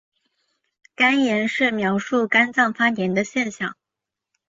[0.95, 3.75] 肝炎是描述肝脏发炎的现象。